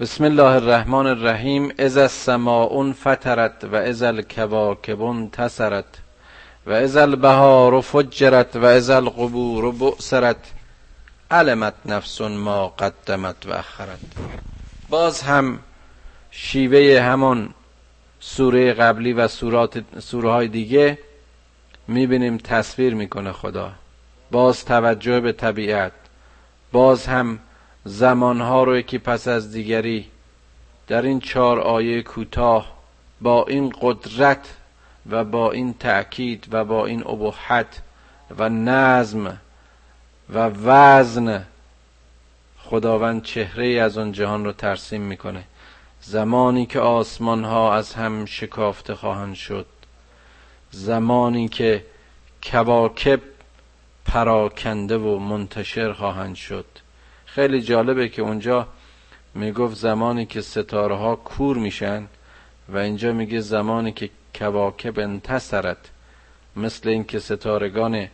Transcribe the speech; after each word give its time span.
بسم 0.00 0.24
الله 0.24 0.54
الرحمن 0.54 1.06
الرحیم. 1.06 1.72
از 1.78 1.96
السماء 1.96 2.92
فطرت 2.92 3.64
و 3.64 3.74
از 3.76 4.02
الکواکب 4.02 5.02
انتصرت 5.02 5.84
و 6.66 6.72
از 6.72 6.96
البهار 6.96 7.80
فجرت 7.80 8.56
و 8.56 8.64
از 8.64 8.90
القبور 8.90 9.72
بعثرت 9.72 10.36
علمت 11.30 11.74
نفس 11.86 12.20
ما 12.20 12.68
قدمت 12.68 13.46
و 13.46 13.52
اخرت. 13.52 13.98
باز 14.88 15.22
هم 15.22 15.58
شیوه 16.30 17.00
همان 17.00 17.54
سوره 18.20 18.72
قبلی 18.72 19.12
و 19.12 19.28
سورات 19.28 19.82
سوره 19.98 20.30
های 20.30 20.48
دیگه 20.48 20.98
می‌بینیم 21.88 22.36
تصویر 22.36 22.94
می‌کنه 22.94 23.32
خدا. 23.32 23.72
باز 24.30 24.64
توجه 24.64 25.20
به 25.20 25.32
طبیعت. 25.32 25.92
باز 26.72 27.06
هم 27.06 27.38
زمانها 27.84 28.64
رو 28.64 28.76
یکی 28.76 28.98
پس 28.98 29.28
از 29.28 29.52
دیگری 29.52 30.06
در 30.86 31.02
این 31.02 31.20
چهار 31.20 31.60
آیه 31.60 32.02
کوتاه 32.02 32.72
با 33.20 33.44
این 33.44 33.72
قدرت 33.80 34.54
و 35.10 35.24
با 35.24 35.52
این 35.52 35.74
تأکید 35.74 36.46
و 36.50 36.64
با 36.64 36.86
این 36.86 37.06
ابهت 37.06 37.82
و 38.38 38.48
نظم 38.48 39.38
و 40.30 40.38
وزن 40.48 41.44
خداوند 42.58 43.22
چهره 43.22 43.66
از 43.66 43.98
آن 43.98 44.12
جهان 44.12 44.44
رو 44.44 44.52
ترسیم 44.52 45.02
می‌کنه. 45.02 45.44
زمانی 46.00 46.66
که 46.66 46.80
آسمان 46.80 47.44
ها 47.44 47.74
از 47.74 47.94
هم 47.94 48.24
شکافته 48.24 48.94
خواهند 48.94 49.34
شد. 49.34 49.66
زمانی 50.70 51.48
که 51.48 51.84
کواکب 52.42 53.20
پراکنده 54.04 54.96
و 54.98 55.18
منتشر 55.18 55.92
خواهند 55.92 56.34
شد. 56.34 56.66
خیلی 57.34 57.62
جالبه 57.62 58.08
که 58.08 58.22
اونجا 58.22 58.68
می‌گفت 59.34 59.76
زمانی 59.76 60.26
که 60.26 60.40
ستاره 60.40 60.96
ها 60.96 61.16
کور 61.16 61.56
میشن 61.56 62.06
و 62.68 62.78
اینجا 62.78 63.12
میگه 63.12 63.40
زمانی 63.40 63.92
که 63.92 64.10
کواکب 64.34 64.98
انتصرت 64.98 65.76
مثل 66.56 66.88
اینکه 66.88 67.18
ستارگان 67.18 68.08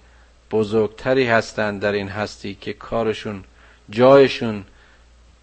بزرگتری 0.50 1.26
هستند 1.26 1.80
در 1.80 1.92
این 1.92 2.08
هستی 2.08 2.54
که 2.54 2.72
کارشون 2.72 3.44
جایشون 3.90 4.64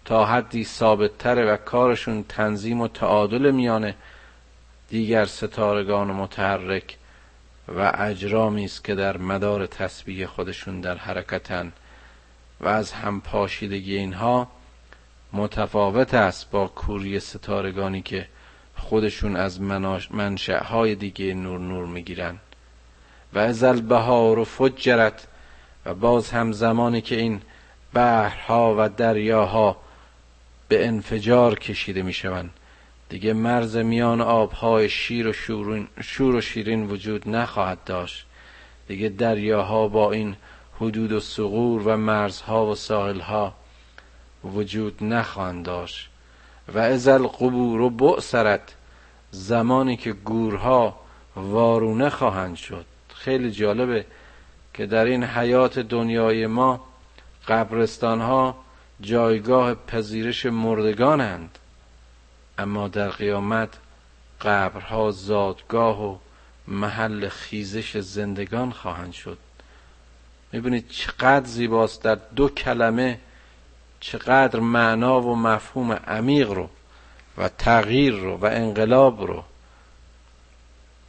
تا 0.04 0.24
حدی 0.24 0.64
ثابتتره 0.64 1.44
و 1.52 1.56
کارشون 1.56 2.24
تنظیم 2.28 2.80
و 2.80 2.88
تعادل 2.88 3.50
میانه. 3.50 3.94
دیگر 4.88 5.24
ستارگان 5.24 6.06
متحرک 6.06 6.96
و 7.68 7.92
اجرامی 7.98 8.64
است 8.64 8.84
که 8.84 8.94
در 8.94 9.16
مدار 9.16 9.66
تسبیح 9.66 10.26
خودشون 10.26 10.80
در 10.80 10.96
حرکتن. 10.96 11.72
و 12.60 12.68
از 12.68 12.92
هم 12.92 13.20
پاشیدگی 13.20 13.96
اینها 13.96 14.48
متفاوت 15.32 16.14
است 16.14 16.50
با 16.50 16.66
کوری 16.66 17.20
ستارگانی 17.20 18.02
که 18.02 18.28
خودشون 18.76 19.36
از 19.36 19.60
منشأهای 20.10 20.94
دیگه 20.94 21.34
نور 21.34 21.60
نور 21.60 21.86
می‌گیرن. 21.86 22.38
و 23.32 23.38
از 23.38 23.64
البهار 23.64 24.38
و 24.38 24.44
فجرت 24.44 25.26
و 25.84 25.94
باز 25.94 26.30
هم 26.30 26.52
زمانی 26.52 27.00
که 27.00 27.16
این 27.16 27.40
بحرها 27.94 28.74
و 28.78 28.88
دریاها 28.88 29.76
به 30.68 30.86
انفجار 30.86 31.58
کشیده 31.58 32.02
می‌شوند. 32.02 32.50
دیگه 33.08 33.32
مرز 33.32 33.76
میان 33.76 34.20
آبهای 34.20 34.88
شیر 34.88 35.28
و 35.28 35.32
شور 36.00 36.34
و 36.34 36.40
شیرین 36.40 36.86
وجود 36.86 37.28
نخواهد 37.28 37.84
داشت. 37.84 38.26
دیگه 38.88 39.08
دریاها 39.08 39.88
با 39.88 40.12
این 40.12 40.36
حدود 40.80 41.12
و 41.12 41.20
سغور 41.20 41.82
و 41.88 41.96
مرزها 41.96 42.66
و 42.66 42.74
ساحلها 42.74 43.54
وجود 44.44 45.04
نخواهند 45.04 45.64
داشت. 45.64 46.08
و 46.74 46.78
از 46.78 47.08
القبور 47.08 47.80
و 47.80 47.90
بعثرت 47.90 48.74
زمانی 49.30 49.96
که 49.96 50.12
گورها 50.12 51.00
وارونه 51.36 52.10
خواهند 52.10 52.56
شد. 52.56 52.84
خیلی 53.14 53.50
جالبه 53.50 54.06
که 54.74 54.86
در 54.86 55.04
این 55.04 55.24
حیات 55.24 55.78
دنیای 55.78 56.46
ما 56.46 56.84
قبرستان 57.48 58.20
ها 58.20 58.56
جایگاه 59.00 59.74
پذیرش 59.74 60.46
مردگانند. 60.46 61.58
اما 62.58 62.88
در 62.88 63.08
قیامت 63.08 63.68
قبرها 64.40 65.10
زادگاه 65.10 66.04
و 66.04 66.16
محل 66.68 67.28
خیزش 67.28 67.96
زندگان 67.96 68.70
خواهند 68.72 69.12
شد. 69.12 69.38
می‌بینید 70.54 70.88
چقدر 70.88 71.46
زیباست 71.46 72.02
در 72.02 72.14
دو 72.14 72.48
کلمه 72.48 73.20
چقدر 74.00 74.60
معنا 74.60 75.20
و 75.20 75.36
مفهوم 75.36 75.92
عمیق 75.92 76.50
رو 76.50 76.68
و 77.38 77.48
تغییر 77.48 78.14
رو 78.14 78.36
و 78.36 78.44
انقلاب 78.46 79.26
رو 79.26 79.44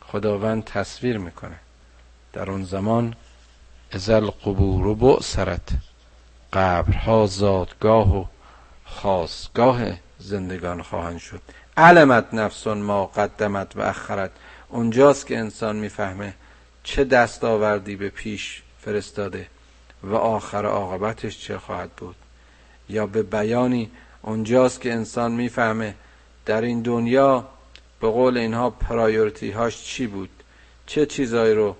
خداوند 0.01 0.63
تصویر 0.63 1.17
می‌کنه. 1.17 1.55
در 2.33 2.51
اون 2.51 2.63
زمان 2.63 3.15
ازل 3.91 4.25
قبور 4.25 4.87
و 4.87 4.95
بعثرت 4.95 5.69
قبرها 6.53 7.25
زادگاه 7.25 8.17
و 8.17 8.25
خاصگاه 8.85 9.81
زندگان 10.19 10.81
خواهند 10.81 11.19
شد. 11.19 11.41
علمت 11.77 12.33
نفسون 12.33 12.77
ما 12.77 13.05
قدمت 13.05 13.75
و 13.75 13.81
اخرت. 13.81 14.31
اونجاست 14.69 15.27
که 15.27 15.37
انسان 15.37 15.75
می‌فهمه 15.75 16.33
چه 16.83 17.03
دستاوردی 17.03 17.95
به 17.95 18.09
پیش 18.09 18.61
فرستاده 18.85 19.47
و 20.03 20.15
آخر 20.15 20.65
عاقبتش 20.65 21.39
چه 21.39 21.57
خواهد 21.57 21.91
بود؟ 21.91 22.15
یا 22.89 23.07
به 23.07 23.23
بیانی 23.23 23.91
اونجاست 24.21 24.81
که 24.81 24.93
انسان 24.93 25.31
می‌فهمه 25.31 25.95
در 26.45 26.61
این 26.61 26.81
دنیا 26.81 27.47
به 27.99 28.09
قول 28.09 28.37
اینها 28.37 28.69
پرایورتی 28.69 29.51
هاش 29.51 29.83
چی 29.83 30.07
بود؟ 30.07 30.29
چه 30.85 31.05
چیزایی 31.05 31.53
رو 31.53 31.75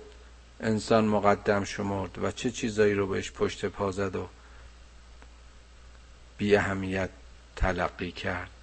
انسان 0.60 1.04
مقدم 1.04 1.64
شمرد 1.64 2.18
و 2.22 2.30
چه 2.30 2.50
چیزایی 2.50 2.94
رو 2.94 3.06
بهش 3.06 3.32
پشت 3.32 3.66
پا 3.66 3.92
زد 3.92 4.16
و 4.16 4.28
بی 6.38 6.56
اهمیت 6.56 7.10
تلقی 7.56 8.12
کرد؟ 8.12 8.55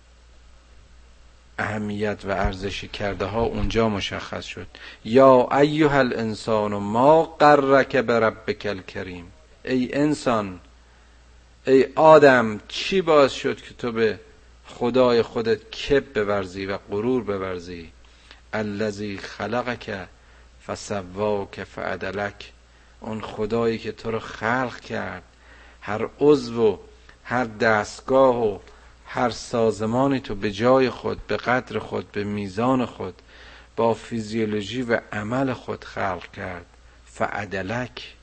اهمیت 1.59 2.19
و 2.25 2.31
ارزشی 2.31 2.87
کرده 2.87 3.25
ها 3.25 3.41
اونجا 3.41 3.89
مشخص 3.89 4.45
شد. 4.45 4.67
یا 5.05 5.49
ایها 5.51 5.99
الانسان 5.99 6.73
ما 6.73 7.23
قرک 7.23 7.95
بربک 7.95 8.65
الکریم. 8.65 9.31
ای 9.63 9.93
انسان 9.93 10.59
ای 11.67 11.87
آدم 11.95 12.59
چی 12.67 13.01
باز 13.01 13.33
شد 13.33 13.61
که 13.61 13.73
تو 13.73 13.91
به 13.91 14.19
خدای 14.65 15.21
خودت 15.21 15.71
کب 15.71 16.13
بورزی 16.13 16.65
و 16.65 16.77
غرور 16.77 17.23
بورزی؟ 17.23 17.91
الذی 18.53 19.17
خلقک 19.17 20.07
فسواک 20.67 21.63
فعدلک. 21.63 22.51
اون 22.99 23.21
خدایی 23.21 23.77
که 23.77 23.91
تو 23.91 24.11
رو 24.11 24.19
خلق 24.19 24.79
کرد. 24.79 25.23
هر 25.81 26.09
عضو 26.19 26.67
و 26.67 26.77
هر 27.23 27.45
دستگاه 27.45 28.45
و 28.45 28.59
هر 29.13 29.29
سازمانی 29.29 30.19
تو 30.19 30.35
به 30.35 30.51
جای 30.51 30.89
خود 30.89 31.27
به 31.27 31.37
قدر 31.37 31.79
خود 31.79 32.11
به 32.11 32.23
میزان 32.23 32.85
خود 32.85 33.21
با 33.75 33.93
فیزیولوژی 33.93 34.81
و 34.81 35.01
عمل 35.11 35.53
خود 35.53 35.83
خلق 35.83 36.31
کرد. 36.31 36.65
فعدلک 37.05 38.15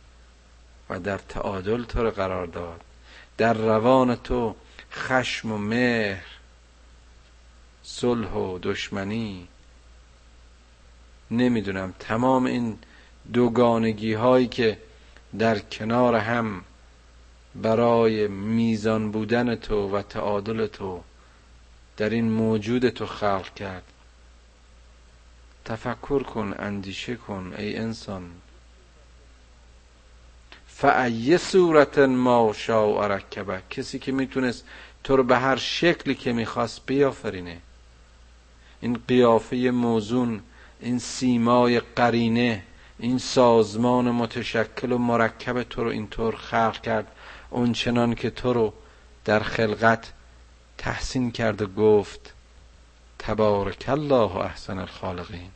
و 0.91 1.01
در 1.01 1.19
تعادل 1.19 1.85
تو 1.85 2.03
رو 2.03 2.11
قرار 2.11 2.47
داد. 2.47 2.81
در 3.37 3.53
روان 3.53 4.17
تو 4.17 4.55
خشم 4.93 5.53
و 5.53 5.59
مهر 5.59 6.27
صلح 7.83 8.33
و 8.33 8.59
دشمنی. 8.63 9.49
نمی‌دونم 11.31 11.95
تمام 11.99 12.47
این 12.47 12.79
دوگانگی 13.33 14.15
هایی 14.15 14.49
که 14.49 14.79
در 15.39 15.59
کنار 15.59 16.15
هم 16.15 16.65
برای 17.55 18.29
میزان 18.29 19.11
بودن 19.11 19.55
تو 19.55 19.97
و 19.97 20.03
تعادل 20.03 20.67
تو 20.67 21.03
در 21.97 22.11
این 22.11 22.31
موجود 22.31 22.89
تو 22.89 23.07
خلق 23.07 23.55
کرد. 23.55 23.83
تفکر 25.65 26.23
کن 26.23 26.55
اندیشه 26.59 27.17
کن 27.17 27.55
ای 27.59 27.77
انسان. 27.77 28.31
فعی 30.67 31.39
صورت 31.39 31.99
ما 31.99 32.53
شاء 32.57 33.07
رکبه 33.07 33.63
کسی 33.71 33.99
که 33.99 34.13
می‌تونست 34.13 34.65
تو 35.05 35.17
رو 35.17 35.23
به 35.23 35.39
هر 35.39 35.57
شکلی 35.57 36.15
که 36.15 36.33
می‌خواست 36.33 36.81
بیافرینه. 36.87 37.59
این 38.81 39.01
قیافه 39.09 39.57
موزون 39.57 40.41
این 40.81 40.99
سیمای 40.99 41.81
قرینه 41.81 42.63
این 42.99 43.19
سازمان 43.19 44.11
متشکل 44.11 44.93
و 44.93 44.99
مرکب 44.99 45.63
تو 45.63 45.85
رو 45.85 45.91
اینطور 45.91 46.37
خلق 46.37 46.81
کرد. 46.81 47.07
اون 47.51 47.73
چنان 47.73 48.15
که 48.15 48.31
تو 48.31 48.53
رو 48.53 48.73
در 49.25 49.41
خلقت 49.41 50.13
تحسین 50.79 51.31
کرد 51.31 51.63
و 51.63 51.67
گفت 51.67 52.35
تبارک 53.19 53.85
الله 53.89 54.37
احسن 54.37 54.79
الخالقین. 54.79 55.51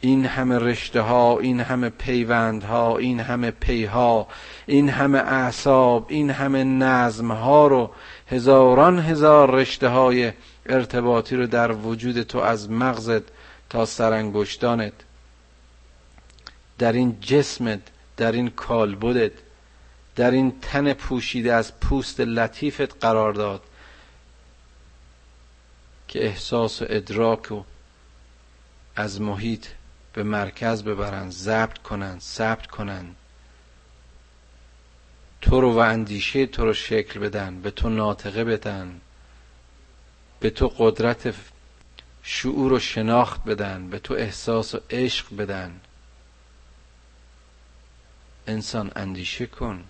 این 0.00 0.26
همه 0.26 0.58
رشته 0.58 1.00
ها 1.00 1.38
این 1.38 1.60
همه 1.60 1.88
پیوند 1.88 2.62
ها 2.62 2.98
این 2.98 3.20
همه 3.20 3.50
پیها 3.50 4.28
این 4.66 4.88
همه 4.88 5.18
اعصاب 5.18 6.06
این 6.08 6.30
همه 6.30 6.64
نظم 6.64 7.32
ها 7.32 7.66
رو 7.66 7.90
هزاران 8.30 8.98
هزار 8.98 9.50
رشته 9.50 9.88
های 9.88 10.32
ارتباطی 10.66 11.36
رو 11.36 11.46
در 11.46 11.72
وجود 11.72 12.22
تو 12.22 12.38
از 12.38 12.70
مغزت 12.70 13.22
تا 13.70 13.84
سرانگشتانت 13.86 14.92
در 16.78 16.92
این 16.92 17.20
جسمت 17.20 17.80
در 18.16 18.32
این 18.32 18.50
کالبدت 18.50 19.32
در 20.18 20.30
این 20.30 20.60
تن 20.60 20.92
پوشیده 20.92 21.52
از 21.52 21.80
پوست 21.80 22.20
لطیفت 22.20 23.04
قرار 23.04 23.32
داد 23.32 23.62
که 26.08 26.24
احساس 26.24 26.82
و 26.82 26.86
ادراک 26.88 27.52
و 27.52 27.62
از 28.96 29.20
محیط 29.20 29.66
به 30.12 30.22
مرکز 30.22 30.82
ببرن 30.82 31.30
ضبط 31.30 31.78
کنن 31.78 32.18
ثبت 32.18 32.66
کنن 32.66 33.14
تو 35.40 35.60
رو 35.60 35.72
و 35.72 35.78
اندیشه 35.78 36.46
تو 36.46 36.64
رو 36.64 36.72
شکل 36.72 37.20
بدن 37.20 37.60
به 37.60 37.70
تو 37.70 37.88
ناطقه 37.88 38.44
بدن 38.44 39.00
به 40.40 40.50
تو 40.50 40.68
قدرت 40.78 41.34
شعور 42.22 42.72
و 42.72 42.78
شناخت 42.78 43.44
بدن 43.44 43.90
به 43.90 43.98
تو 43.98 44.14
احساس 44.14 44.74
و 44.74 44.80
عشق 44.90 45.36
بدن. 45.36 45.80
انسان 48.46 48.92
اندیشه 48.96 49.46
کن. 49.46 49.84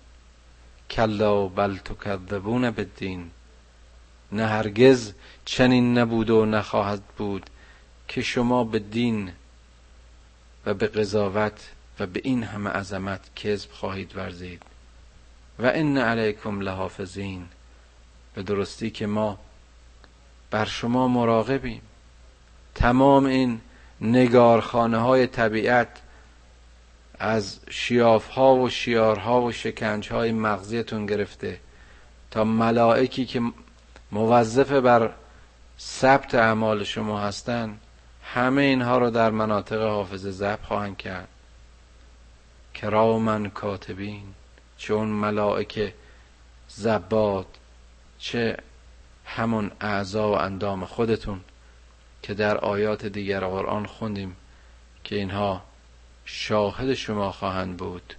کلا 0.91 1.47
بل 1.47 1.77
تکذبون 1.77 2.71
بالدین. 2.71 3.31
نه 4.31 4.47
هرگز 4.47 5.13
چنین 5.45 5.97
نبود 5.97 6.29
و 6.29 6.45
نخواهد 6.45 7.03
بود 7.17 7.49
که 8.07 8.21
شما 8.21 8.63
به 8.63 8.79
دین 8.79 9.31
و 10.65 10.73
به 10.73 10.87
قضاوت 10.87 11.69
و 11.99 12.05
به 12.05 12.21
این 12.23 12.43
همه 12.43 12.69
عظمت 12.69 13.35
کذب 13.35 13.71
خواهید 13.71 14.15
ورزید. 14.15 14.63
و 15.59 15.65
ان 15.65 15.97
علیکم 15.97 16.61
لحافظین. 16.61 17.45
به 18.33 18.43
درستی 18.43 18.89
که 18.89 19.07
ما 19.07 19.39
بر 20.51 20.65
شما 20.65 21.07
مراقبیم. 21.07 21.81
تمام 22.75 23.25
این 23.25 23.61
نگارخانه 24.01 24.97
های 24.97 25.27
طبیعت 25.27 25.87
از 27.19 27.59
شیاف 27.69 28.27
ها 28.27 28.55
و 28.55 28.69
شیارها 28.69 29.41
و 29.41 29.51
شکنج 29.51 30.09
های 30.11 30.31
مغزیتون 30.31 31.05
گرفته 31.05 31.59
تا 32.31 32.43
ملائکی 32.43 33.25
که 33.25 33.41
موظف 34.11 34.71
بر 34.71 35.13
ثبت 35.79 36.35
اعمال 36.35 36.83
شما 36.83 37.19
هستند 37.19 37.79
همه 38.23 38.61
اینها 38.61 38.97
رو 38.97 39.09
در 39.09 39.29
مناطق 39.29 39.81
حافظه 39.81 40.31
ضبط 40.31 40.61
خواهند 40.61 40.97
کرد. 40.97 41.27
کرامن 42.73 43.49
کاتبین 43.49 44.23
چون 44.77 45.07
ملائکه 45.07 45.93
زباد 46.67 47.47
چه 48.19 48.57
همون 49.25 49.71
اعضا 49.81 50.31
و 50.31 50.35
اندام 50.35 50.85
خودتون 50.85 51.41
که 52.21 52.33
در 52.33 52.57
آیات 52.57 53.05
دیگر 53.05 53.39
قرآن 53.39 53.85
خوندیم 53.85 54.35
که 55.03 55.15
اینها 55.15 55.61
شاهد 56.31 56.93
شما 56.93 57.31
خواهند 57.31 57.77
بود. 57.77 58.13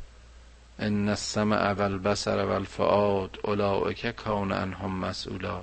ان 0.78 1.08
السمع 1.08 1.72
والبصر 1.72 2.44
والفؤاد 2.44 3.38
اولئک 3.44 4.06
کان 4.06 4.52
عنهم 4.52 5.00
مسئولا. 5.00 5.60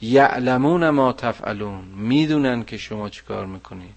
یعلمون 0.00 0.90
ما 0.90 1.12
تفعلون. 1.12 1.84
می‌دونن 1.84 2.64
که 2.64 2.76
شما 2.76 3.08
چیکار 3.08 3.46
می‌کنید. 3.46 3.94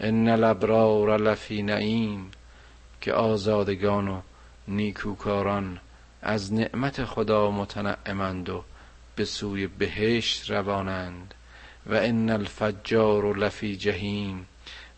ان 0.00 0.28
الابرار 0.28 1.18
لفی 1.18 1.62
نعیم. 1.62 2.30
که 3.00 3.12
آزادگان 3.12 4.08
و 4.08 4.20
نیکوکاران 4.68 5.80
از 6.22 6.52
نعمت 6.52 7.04
خدا 7.04 7.50
متنعمند 7.50 8.48
و 8.48 8.64
به 9.16 9.24
سوی 9.24 9.66
بهشت 9.66 10.50
روانند. 10.50 11.34
و 11.86 11.94
ان 11.94 12.30
الفجار 12.30 13.36
لفی 13.36 13.76
جهیم. 13.76 14.46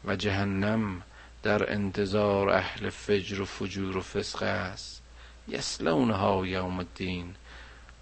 و 0.04 0.16
جهنم 0.16 1.02
در 1.42 1.72
انتظار 1.72 2.50
اهل 2.50 2.90
فجر 2.90 3.40
و 3.40 3.44
فجور 3.44 3.96
و 3.96 4.00
فسق 4.00 4.42
است. 4.42 5.02
یسلونها 5.48 6.46
یوم 6.46 6.78
الدین 6.78 7.34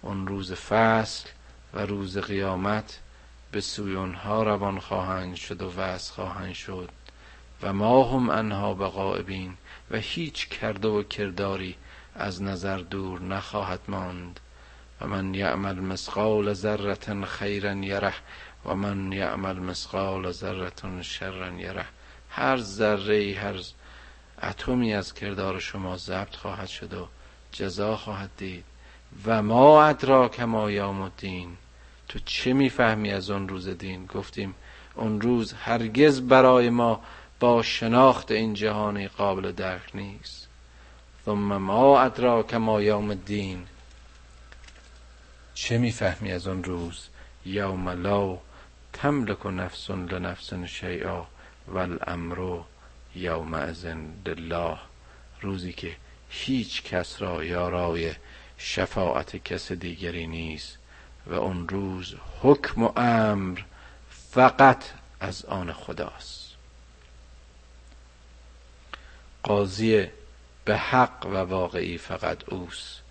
اون 0.01 0.27
روز 0.27 0.53
فصل 0.53 1.29
و 1.73 1.79
روز 1.79 2.17
قیامت 2.17 2.99
به 3.51 3.61
سوی 3.61 3.95
اونها 3.95 4.43
روان 4.43 4.79
خواهند 4.79 5.35
شد 5.35 5.61
و 5.61 5.73
وز 5.77 6.11
خواهند 6.11 6.53
شد. 6.53 6.89
و 7.61 7.73
ما 7.73 8.03
هم 8.03 8.29
انها 8.29 8.73
بقائبین 8.73 9.53
و 9.91 9.97
هیچ 9.97 10.49
کرده 10.49 10.87
و 10.87 11.03
کرداری 11.03 11.75
از 12.15 12.41
نظر 12.41 12.77
دور 12.77 13.21
نخواهد 13.21 13.79
ماند. 13.87 14.39
و 15.01 15.07
من 15.07 15.33
یعمل 15.33 15.79
مسقال 15.79 16.53
ذره 16.53 17.25
خیرا 17.25 17.73
یره 17.73 18.13
و 18.65 18.75
من 18.75 19.11
یعمل 19.11 19.59
مسقال 19.59 20.31
ذره 20.31 21.01
شرا 21.01 21.49
یره. 21.49 21.85
هر 22.37 22.57
ذره 22.57 23.35
هر 23.35 23.59
اتمی 24.43 24.93
از 24.93 25.13
کردار 25.13 25.59
شما 25.59 25.97
ضبط 25.97 26.35
خواهد 26.35 26.67
شد 26.67 26.93
و 26.93 27.07
جزا 27.51 27.97
خواهد 27.97 28.29
دید. 28.37 28.63
و 29.25 29.41
ما 29.43 29.83
ادراک 29.83 30.39
ما 30.39 30.71
یوم 30.71 31.01
الدین. 31.01 31.57
تو 32.07 32.19
چه 32.25 32.53
می‌فهمی 32.53 33.11
از 33.11 33.29
اون 33.29 33.49
روز 33.49 33.69
دین؟ 33.69 34.05
گفتیم 34.05 34.55
اون 34.95 35.21
روز 35.21 35.53
هرگز 35.53 36.21
برای 36.21 36.69
ما 36.69 37.01
با 37.39 37.63
شناخت 37.63 38.31
این 38.31 38.53
جهانی 38.53 39.07
قابل 39.07 39.51
درک 39.51 39.95
نیست. 39.95 40.47
ثم 41.25 41.57
ما 41.57 42.01
ادراک 42.01 42.53
ما 42.53 42.81
یوم 42.81 43.09
الدین. 43.09 43.65
چه 45.53 45.77
می‌فهمی 45.77 46.31
از 46.31 46.47
اون 46.47 46.63
روز؟ 46.63 47.07
یوم 47.45 47.89
لا 47.89 48.37
تملک 48.93 49.45
نفس 49.45 49.89
لنفس 49.89 50.53
شیئا. 50.53 51.25
والامر 51.67 52.63
ازن 53.53 54.13
لله. 54.25 54.77
روزی 55.41 55.73
که 55.73 55.95
هیچ 56.29 56.83
کس 56.83 57.21
را 57.21 57.43
یارای 57.43 58.13
شفاعت 58.57 59.35
کس 59.35 59.71
دیگری 59.71 60.27
نیست 60.27 60.77
و 61.25 61.33
اون 61.33 61.67
روز 61.67 62.15
حکم 62.41 62.83
و 62.83 62.99
امر 62.99 63.59
فقط 64.09 64.83
از 65.19 65.45
آن 65.45 65.73
خداست. 65.73 66.55
قاضی 69.43 70.07
به 70.65 70.77
حق 70.77 71.25
و 71.25 71.35
واقعی 71.35 71.97
فقط 71.97 72.49
اوست. 72.49 73.01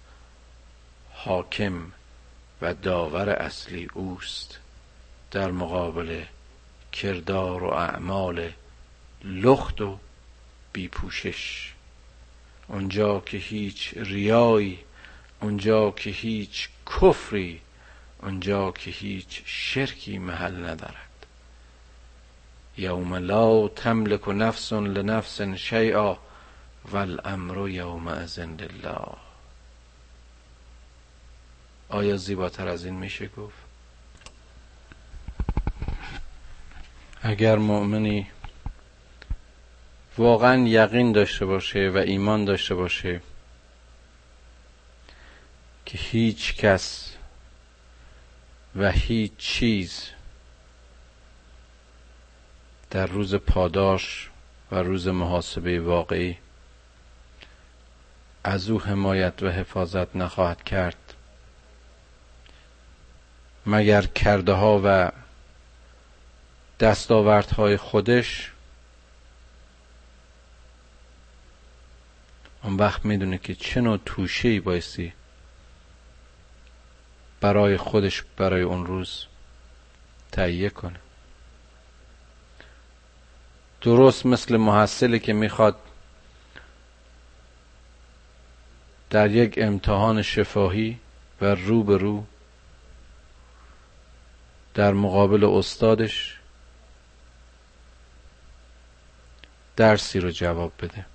حاکم 1.12 1.93
و 2.62 2.75
داور 2.75 3.31
اصلی 3.31 3.88
اوست. 3.94 4.58
در 5.31 5.50
مقابل 5.50 6.25
کردار 7.03 7.65
و 7.65 7.67
اعمال 7.67 8.53
لخت 9.24 9.81
و 9.81 9.98
بیپوشش. 10.72 11.72
اونجا 12.69 13.20
که 13.20 13.36
هیچ 13.36 13.94
ریایی 13.96 14.79
اونجا 15.41 15.91
که 15.91 16.10
هیچ 16.10 16.69
کفری 16.86 17.60
اونجا 18.22 18.70
که 18.70 18.91
هیچ 18.91 19.43
شرکی 19.46 20.19
محل 20.19 20.65
ندارد. 20.65 21.26
یوم 22.79 23.15
لا 23.15 23.69
تملک 23.69 24.29
نفس 24.29 24.72
لنفس 24.72 25.41
شیئا 25.43 26.17
والامر 26.93 27.69
یومئذ 27.69 28.38
لله. 28.38 29.17
آیا 31.88 32.17
زیباتر 32.17 32.69
از 32.69 32.84
این 32.84 32.94
میشه 32.94 33.29
گفت؟ 33.29 33.66
اگر 37.29 37.56
مؤمنی 37.56 38.27
واقعا 40.19 40.56
یقین 40.69 41.13
داشته 41.13 41.47
باشه 41.47 41.91
و 41.95 41.97
ایمان 41.97 42.45
داشته 42.45 42.75
باشه 42.75 43.21
که 45.87 45.99
هیچ 45.99 46.56
کس 46.56 47.17
و 48.77 48.91
هیچ 48.91 49.33
چیز 49.39 50.11
در 52.91 53.06
روز 53.06 53.35
پاداش 53.35 54.31
و 54.73 54.77
روز 54.77 55.09
محاسبه 55.09 55.81
واقعی 55.81 56.39
از 58.45 58.71
او 58.71 58.83
حمایت 58.83 59.43
و 59.43 59.49
حفاظت 59.51 60.17
نخواهد 60.17 60.65
کرد. 60.65 61.15
مگر 63.67 64.03
کرده 64.03 64.53
ها 64.53 64.81
و 64.85 65.13
دستاوردهای 66.81 67.77
خودش 67.77 68.53
اون 72.63 72.77
وقت 72.77 73.05
می‌دونه 73.05 73.39
که 73.39 73.55
چه 73.55 73.81
نوع 73.81 73.99
توشه 74.05 74.49
ای 74.49 74.61
بایستی 74.61 75.13
برای 77.41 77.77
خودش 77.77 78.25
برای 78.37 78.63
اون 78.63 78.87
روز 78.87 79.27
تهیه 80.33 80.71
کنه. 80.71 81.01
درست 83.81 84.27
مثل 84.27 84.56
محصلی 84.56 85.19
که 85.19 85.33
می‌خواد 85.33 85.77
در 89.11 89.31
یک 89.31 89.55
امتحان 89.63 90.23
شفاهی 90.23 90.99
و 91.41 91.45
رو 91.45 91.83
به 91.83 91.99
رو 91.99 92.27
در 94.75 94.93
مقابل 94.93 95.45
استادش 95.45 96.39
درسی 99.77 100.21
رو 100.21 100.31
جواب 100.31 100.73
بده. 100.79 101.06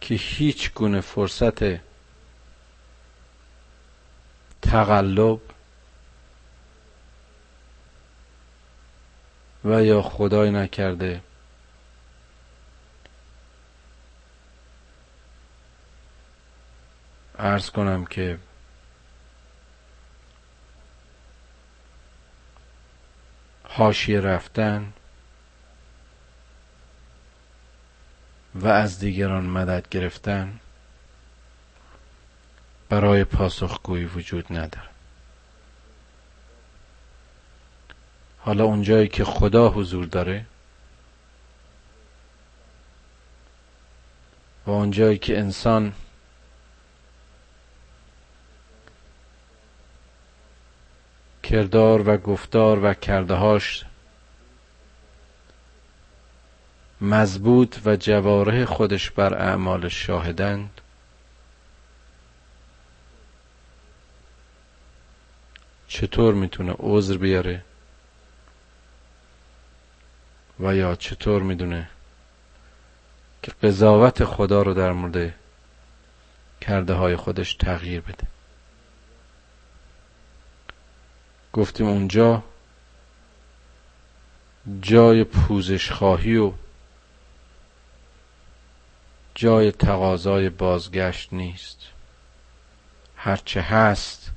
که 0.00 0.14
هیچ 0.14 0.72
گونه 0.74 1.00
فرصت 1.00 1.80
تقلب 4.62 5.40
و 9.64 9.84
یا 9.84 10.02
خدای 10.02 10.50
نکرده 10.50 11.22
ارز 17.38 17.70
کنم 17.70 18.04
که 18.04 18.38
حاشیه 23.80 24.20
رفتن 24.20 24.92
و 28.54 28.68
از 28.68 28.98
دیگران 28.98 29.44
مدد 29.44 29.88
گرفتن 29.88 30.60
برای 32.88 33.24
پاسخگویی 33.24 34.04
وجود 34.04 34.46
نداره 34.50 34.88
حالا 38.38 38.64
اونجایی 38.64 39.08
که 39.08 39.24
خدا 39.24 39.68
حضور 39.68 40.06
داره 40.06 40.46
و 44.66 44.70
اونجایی 44.70 45.18
که 45.18 45.38
انسان 45.38 45.92
کردار 51.50 52.08
و 52.08 52.16
گفتار 52.16 52.84
و 52.84 52.94
کردهاش 52.94 53.84
مضبوط 57.00 57.78
و 57.84 57.96
جواره 57.96 58.64
خودش 58.64 59.10
بر 59.10 59.34
اعمال 59.34 59.88
شاهدند. 59.88 60.80
چطور 65.88 66.34
می‌تونه 66.34 66.74
عذر 66.78 67.16
بیاره؟ 67.16 67.64
و 70.60 70.76
یا 70.76 70.94
چطور 70.94 71.42
می‌دونه 71.42 71.88
که 73.42 73.52
قضاوت 73.62 74.24
خدا 74.24 74.62
رو 74.62 74.74
در 74.74 74.92
مورد 74.92 75.34
کرده 76.60 76.94
های 76.94 77.16
خودش 77.16 77.54
تغییر 77.54 78.00
بده؟ 78.00 78.39
گفتیم 81.52 81.86
اونجا 81.86 82.42
جای 84.80 85.24
پوزش 85.24 85.92
خواهی 85.92 86.36
و 86.36 86.52
جای 89.34 89.72
تقاضای 89.72 90.48
بازگشت 90.48 91.32
نیست. 91.32 91.78
هرچه 93.16 93.60
هست 93.60 94.30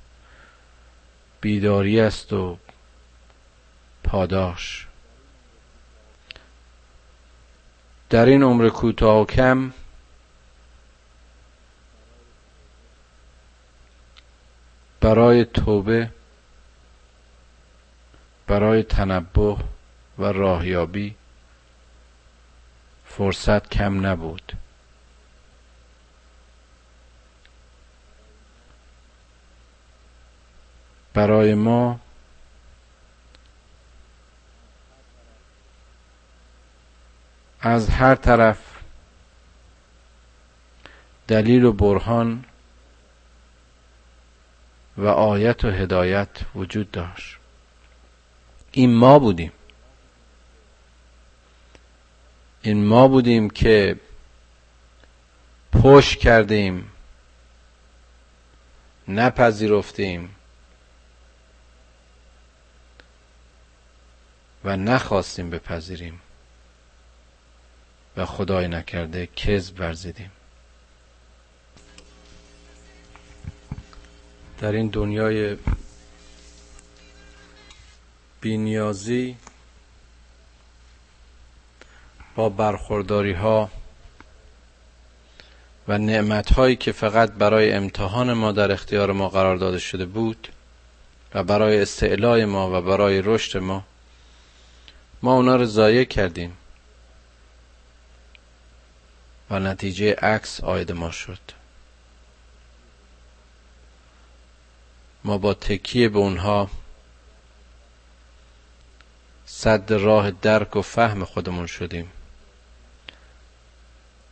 بیداری 1.42 2.00
است 2.00 2.34
و 2.34 2.58
پاداش. 4.04 4.88
در 8.10 8.26
این 8.26 8.44
عمر 8.44 8.70
کوتاه 8.70 9.22
و 9.22 9.26
کم 9.26 9.74
برای 15.02 15.46
توبه 15.46 16.10
برای 18.54 18.84
تنبه 18.84 19.58
و 20.20 20.24
راهیابی 20.24 21.16
فرصت 23.06 23.70
کم 23.70 24.06
نبود. 24.06 24.54
برای 31.14 31.54
ما 31.54 32.00
از 37.62 37.90
هر 37.90 38.16
طرف 38.16 38.58
دلیل 41.28 41.64
و 41.64 41.72
برهان 41.72 42.46
و 44.98 45.08
آیت 45.08 45.66
و 45.66 45.70
هدایت 45.70 46.30
وجود 46.56 46.92
داشت. 46.92 47.43
این 48.76 48.94
ما 48.94 49.20
بودیم. 49.20 49.52
این 52.62 52.86
ما 52.86 53.08
بودیم 53.08 53.50
که 53.50 54.00
پشت 55.72 56.20
کردیم 56.20 56.92
نپذیرفتیم 59.08 60.36
و 64.64 64.78
نخواستیم 64.78 65.50
بپذیریم 65.50 66.22
و 68.18 68.26
خدای 68.26 68.68
نکرده 68.68 69.28
کذب 69.28 69.80
ورزیدیم. 69.80 70.32
در 74.60 74.72
این 74.72 74.88
دنیای 74.88 75.58
بینیازی 78.44 79.38
با 82.36 82.50
برخورداری 82.50 83.34
ها 83.34 83.70
و 85.88 85.98
نعمت 85.98 86.54
هایی 86.54 86.76
که 86.76 86.92
فقط 86.92 87.32
برای 87.32 87.74
امتحان 87.74 88.34
ما 88.34 88.52
در 88.52 88.72
اختیار 88.72 89.12
ما 89.12 89.30
قرار 89.30 89.58
داده 89.58 89.80
شده 89.80 90.06
بود 90.06 90.48
و 91.34 91.44
برای 91.44 91.82
استعلای 91.82 92.46
ما 92.46 92.80
و 92.80 92.82
برای 92.82 93.22
رشد 93.22 93.58
ما 93.58 93.84
ما 95.22 95.34
اونا 95.34 95.56
رو 95.56 95.66
ضایع 95.66 96.04
کردیم 96.04 96.58
و 99.50 99.60
نتیجه 99.60 100.16
عکس 100.16 100.62
آید 100.62 100.92
ما 100.92 101.12
شد. 101.12 101.40
ما 105.24 105.38
با 105.38 105.54
تکیه 105.54 106.10
به 106.10 106.20
اونها 106.20 106.70
صد 109.56 109.94
راه 109.94 110.32
درک 110.32 110.76
و 110.76 110.82
فهم 110.82 111.26
خودمون 111.26 111.68
شدیم. 111.68 112.12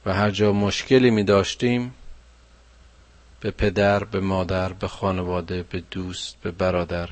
و 0.05 0.13
هر 0.13 0.31
جا 0.31 0.51
مشکلی 0.51 1.11
می 1.11 1.23
داشتیم 1.23 1.93
به 3.39 3.51
پدر 3.51 4.03
به 4.03 4.19
مادر 4.19 4.73
به 4.73 4.87
خانواده 4.87 5.63
به 5.63 5.83
دوست 5.91 6.35
به 6.41 6.51
برادر 6.51 7.09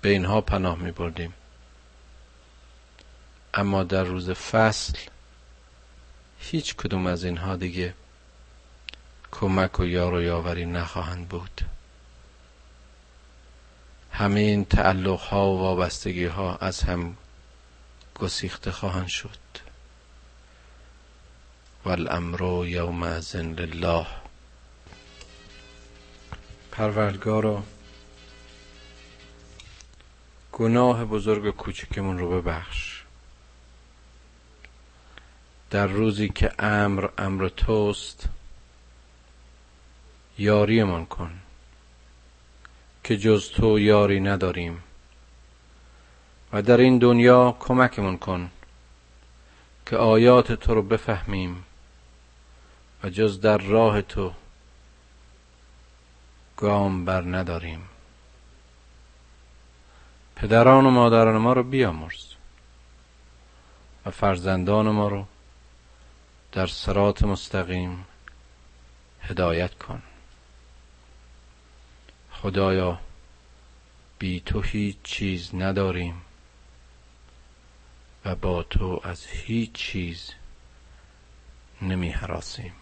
به 0.00 0.08
اینها 0.08 0.40
پناه 0.40 0.78
می 0.78 0.90
بردیم. 0.90 1.34
اما 3.54 3.82
در 3.82 4.04
روز 4.04 4.30
فصل 4.30 4.98
هیچ 6.38 6.76
کدوم 6.76 7.06
از 7.06 7.24
اینها 7.24 7.56
دیگه 7.56 7.94
کمک 9.32 9.80
و 9.80 9.84
یار 9.84 10.14
و 10.14 10.22
یاوری 10.22 10.66
نخواهند 10.66 11.28
بود. 11.28 11.60
همه 14.12 14.40
این 14.40 14.64
تعلق 14.64 15.20
ها 15.20 15.50
و 15.50 15.58
وابستگی 15.58 16.26
ها 16.26 16.56
از 16.56 16.82
هم 16.82 17.16
گسیخته 18.14 18.72
خواهند 18.72 19.08
شد. 19.08 19.38
والامر 21.84 22.66
یوم 22.66 23.04
لله. 23.04 24.06
پروردگارا 26.72 27.62
گناه 30.52 31.04
بزرگ 31.04 31.50
کوچکمون 31.50 32.18
رو 32.18 32.40
ببخش. 32.40 33.02
در 35.70 35.86
روزی 35.86 36.28
که 36.28 36.52
امر 36.58 37.08
امر 37.18 37.48
توست 37.48 38.28
یاریمان 40.38 41.06
کن 41.06 41.40
که 43.04 43.16
جز 43.16 43.50
تو 43.50 43.78
یاری 43.78 44.20
نداریم. 44.20 44.82
و 46.54 46.62
در 46.62 46.76
این 46.76 46.98
دنیا 46.98 47.56
کمکمون 47.60 48.18
کن 48.18 48.50
که 49.86 49.96
آیات 49.96 50.52
تو 50.52 50.74
رو 50.74 50.82
بفهمیم 50.82 51.64
و 53.04 53.10
جز 53.10 53.40
در 53.40 53.58
راه 53.58 54.02
تو 54.02 54.32
گام 56.56 57.04
بر 57.04 57.22
نداریم. 57.22 57.88
پدران 60.36 60.86
و 60.86 60.90
مادران 60.90 61.36
ما 61.36 61.52
رو 61.52 61.62
بیامرز 61.62 62.24
و 64.06 64.10
فرزندان 64.10 64.88
ما 64.88 65.08
رو 65.08 65.26
در 66.52 66.66
سرات 66.66 67.22
مستقیم 67.22 68.04
هدایت 69.20 69.74
کن. 69.74 70.02
خدایا 72.32 73.00
بی 74.18 74.40
تو 74.40 74.60
هیچ 74.60 74.96
چیز 75.02 75.54
نداریم. 75.54 76.22
و 78.24 78.34
با 78.34 78.62
تو 78.62 79.00
از 79.04 79.26
هیچ 79.26 79.72
چیز 79.72 80.30
نمی 81.82 82.08
حراسیم. 82.08 82.72